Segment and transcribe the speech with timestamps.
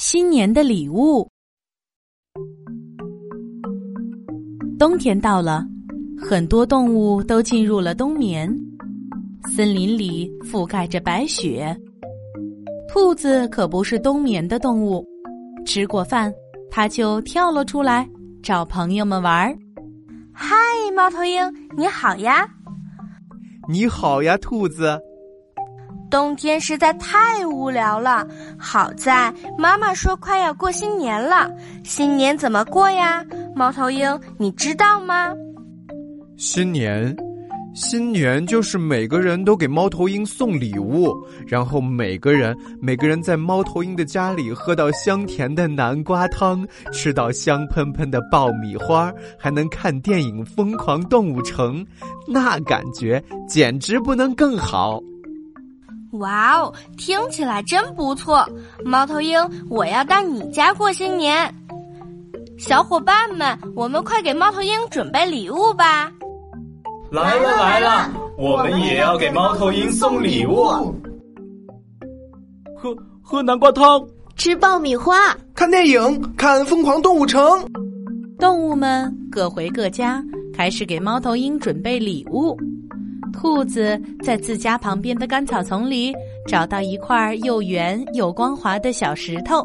[0.00, 1.28] 新年的礼物。
[4.78, 5.66] 冬天到了，
[6.16, 8.48] 很多动物都进入了冬眠。
[9.56, 11.76] 森林里覆盖着白雪，
[12.88, 15.04] 兔子可不是冬眠的动物。
[15.66, 16.32] 吃过饭，
[16.70, 18.08] 它就跳了出来，
[18.40, 19.58] 找朋友们玩儿。
[20.32, 20.54] 嗨，
[20.94, 21.42] 猫头鹰，
[21.76, 22.48] 你好呀！
[23.68, 24.96] 你好呀，兔子。
[26.10, 28.26] 冬天实在太无聊了，
[28.58, 31.50] 好在妈妈说快要过新年了。
[31.84, 33.24] 新年怎么过呀？
[33.54, 35.32] 猫头鹰，你知道吗？
[36.36, 37.14] 新年，
[37.74, 41.12] 新年就是每个人都给猫头鹰送礼物，
[41.46, 51.84] 然后每个人每个人在猫头鹰的家里喝到香甜的南瓜汤，吃到香喷喷的爆米花，还能看电影《疯狂动物城》，
[52.26, 55.02] 那感觉简直不能更好。
[56.12, 58.48] 哇哦，听起来真不错！
[58.84, 61.54] 猫头鹰，我要到你家过新年。
[62.58, 66.10] 小伙伴们，我们快给猫头鹰准备礼物吧！
[67.12, 70.64] 来了来了，我们也要给猫头鹰送礼物。
[72.76, 77.42] 喝喝南瓜汤，吃爆米花，看电影，看《疯狂动物城》。
[78.38, 80.22] 动物们各回各家，
[80.54, 82.56] 开始给猫头鹰准备礼物。
[83.32, 86.12] 兔子在自家旁边的干草丛里
[86.46, 89.64] 找到一块又圆又光滑的小石头，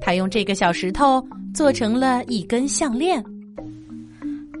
[0.00, 3.24] 它用这个小石头做成了一根项链。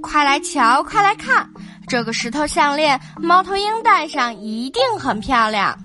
[0.00, 1.48] 快来瞧，快来看，
[1.86, 5.76] 这个石头项链，猫头鹰戴上一定很漂亮。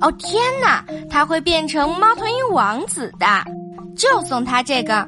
[0.00, 3.26] 哦天哪，它会变成猫头鹰王子的，
[3.94, 5.06] 就送他这个。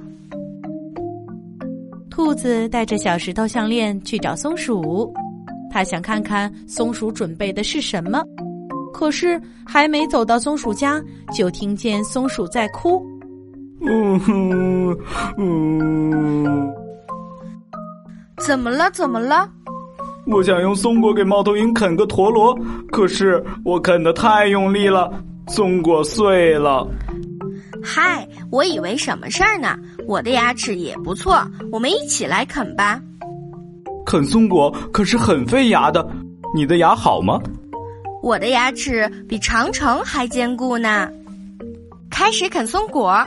[2.11, 5.11] 兔子带着小石头项链去找松鼠。
[5.73, 8.23] 他想看看松鼠准备的是什么，
[8.93, 11.03] 可是还没走到松鼠家，
[11.35, 13.03] 就听见松鼠在哭。
[13.81, 14.97] 嗯哼，
[15.39, 16.71] 嗯，
[18.37, 18.91] 怎么了？
[18.91, 19.49] 怎么了？
[20.27, 22.57] 我想用松果给猫头鹰啃个陀螺，
[22.93, 25.11] 可是我啃的太用力了，
[25.49, 26.87] 松果碎了。
[27.83, 29.77] 嗨，我以为什么事儿呢？
[30.07, 33.01] 我的牙齿也不错，我们一起来啃吧。
[34.13, 36.07] 啃松果可是很费牙的，
[36.55, 37.41] 你的牙好吗？
[38.23, 41.09] 我的牙齿比长城还坚固呢。
[42.11, 43.27] 开始啃松果，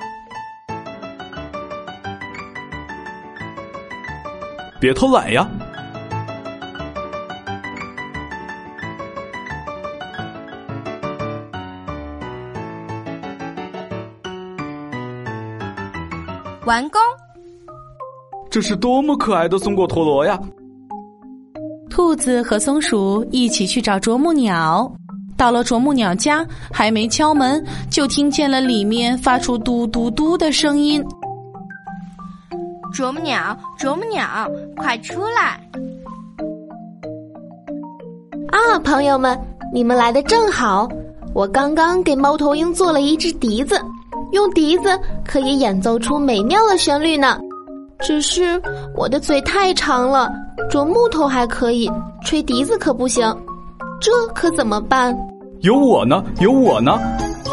[4.80, 5.50] 别偷懒呀！
[16.68, 17.02] 完工。
[18.52, 20.40] 这是多么可爱的松果陀螺呀！
[21.96, 24.92] 兔子和松鼠一起去找啄木鸟，
[25.38, 31.02] 到了啄木鸟家，还没敲门，就听见了里面发出嘟嘟嘟的声音。
[32.92, 34.28] 啄木鸟，啄木鸟，
[34.76, 35.58] 快出来！
[38.50, 39.40] 啊，朋友们，
[39.74, 40.90] 你们来的正好，
[41.34, 43.80] 我刚刚给猫头鹰做了一只笛子，
[44.34, 47.40] 用笛子可以演奏出美妙的旋律呢。
[48.02, 48.62] 只是
[48.98, 50.30] 我的嘴太长了。
[50.70, 51.90] 啄木头还可以，
[52.24, 53.24] 吹笛子可不行，
[54.02, 55.16] 这可怎么办？
[55.62, 57.00] 有我呢，有我呢，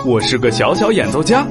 [0.04, 1.46] 我是个小小演奏家。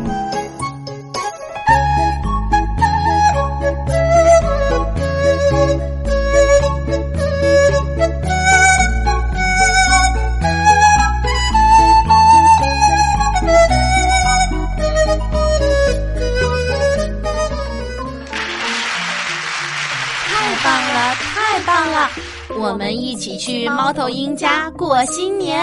[22.81, 25.55] 们一起去猫头鹰家过新年。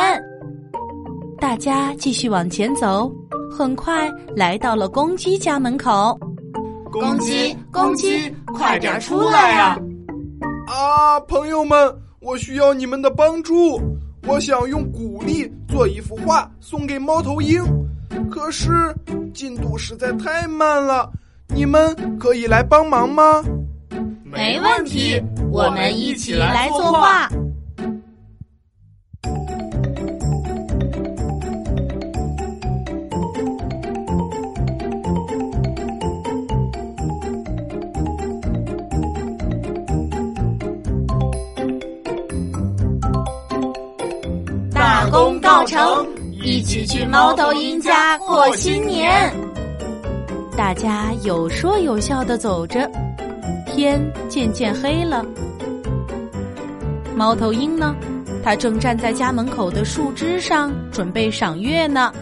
[1.40, 3.12] 大家继续往前走，
[3.50, 6.16] 很快来到了公鸡家门口。
[6.92, 9.76] 公鸡，公鸡，快点出来呀！
[10.68, 13.80] 啊，朋友们，我需要你们的帮助。
[14.28, 17.60] 我想用鼓励做一幅画送给猫头鹰，
[18.30, 18.70] 可是
[19.34, 21.10] 进度实在太慢了。
[21.48, 23.42] 你们可以来帮忙吗？
[24.22, 27.28] 没问题，我们一起来作画。
[44.72, 46.06] 大功告成，
[46.42, 49.32] 一起去猫头鹰家过新年。
[50.56, 52.90] 大家有说有笑的走着。
[53.78, 55.24] 天渐渐黑了，
[57.14, 57.94] 猫头鹰呢？
[58.42, 62.12] 它正站在家门口的树枝上，准备赏月呢。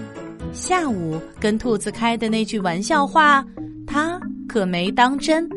[0.53, 3.43] 下午跟兔子开的那句玩笑话，
[3.87, 5.49] 它可没当真。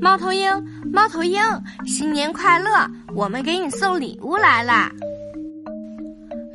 [0.00, 0.48] 猫头鹰，
[0.92, 1.40] 猫头鹰，
[1.84, 2.88] 新年快乐！
[3.16, 4.92] 我们给你送礼物来啦。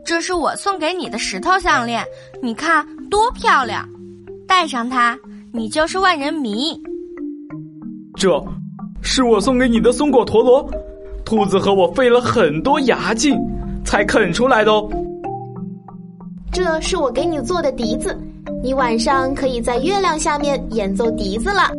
[0.05, 2.05] 这是我送给你的石头项链，
[2.41, 3.85] 你看多漂亮！
[4.47, 5.19] 戴上它，
[5.51, 6.81] 你就是万人迷。
[8.17, 8.43] 这，
[9.01, 10.67] 是我送给你的松果陀螺，
[11.23, 13.39] 兔子和我费了很多牙劲
[13.85, 14.89] 才啃出来的哦。
[16.51, 18.17] 这是我给你做的笛子，
[18.63, 21.71] 你晚上可以在月亮下面演奏笛子了。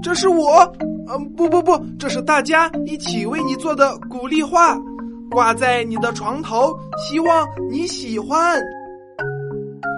[0.00, 0.60] 这是我，
[1.08, 4.78] 嗯，不不不，这是大家一起为你做的鼓励画，
[5.32, 8.62] 挂在你的床头，希望你喜欢。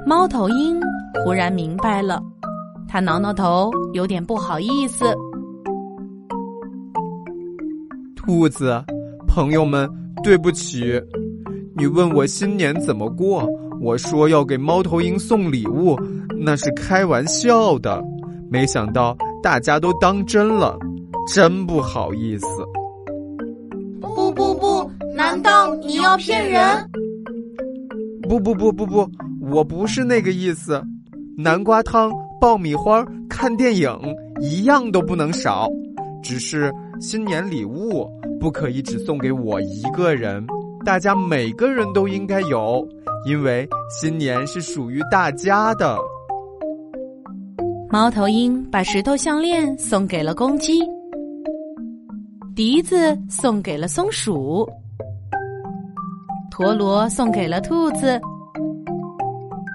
[0.07, 0.81] 猫头鹰
[1.23, 2.23] 忽然明白了，
[2.93, 5.07] 他挠挠头，有点不好意思。
[8.15, 8.85] 兔子，
[9.27, 9.89] 朋友们，
[10.23, 11.03] 对不起。
[11.75, 13.49] 你问我新年怎么过，
[13.81, 15.99] 我说要给猫头鹰送礼物，
[16.39, 18.05] 那是开玩笑的。
[18.51, 20.79] 没想到大家都当真了，
[21.27, 22.47] 真不好意思。
[24.03, 26.63] 不不不，难道你要骗人？
[28.29, 29.11] 不不不不不，
[29.51, 30.85] 我不是那个意思。
[31.39, 32.13] 南瓜汤、
[32.43, 33.89] 爆米花、看电影，
[34.41, 35.69] 一样都不能少。
[36.25, 38.05] 只是新年礼物
[38.41, 40.45] 不可以只送给我一个人。
[40.85, 42.85] 大家每个人都应该有，
[43.29, 45.97] 因为新年是属于大家的。
[47.89, 50.81] 猫头鹰把石头项链送给了公鸡，
[52.57, 54.69] 笛子送给了松鼠，
[56.51, 58.21] 陀螺送给了兔子，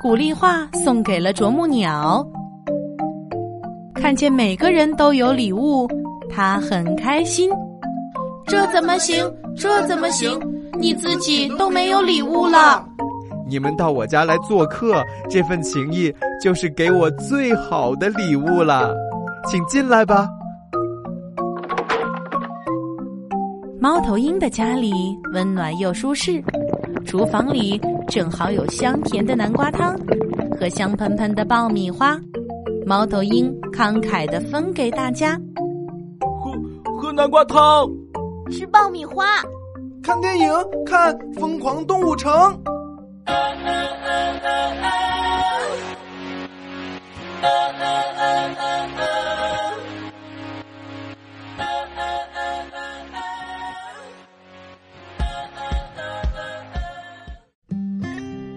[0.04, 2.30] 鼓励画送给了啄木鸟。
[4.00, 5.88] 看见每个人都有礼物，
[6.30, 7.50] 他很开心。
[8.46, 9.30] 这怎么行？
[9.56, 10.40] 这怎么行？
[10.80, 12.86] 你自己都没有礼物了。
[13.50, 18.96] 你们到我家来做客，这份情谊就是给我最好的礼物了，
[19.48, 20.30] 请进来吧。
[23.80, 24.92] 猫头鹰的家里
[25.34, 26.42] 温暖又舒适，
[27.06, 29.96] 厨房里正好有香甜的南瓜汤
[30.60, 32.18] 和香喷喷的爆米花。
[32.88, 35.38] 猫头鹰慷慨的分给大家，
[36.42, 36.54] 喝
[36.98, 37.86] 喝南瓜汤，
[38.50, 39.26] 吃爆米花。
[40.02, 40.50] 看电影，
[40.86, 42.32] 看《疯狂动物城》。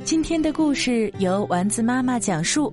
[0.04, 2.72] 今天的故事由丸子妈妈讲述。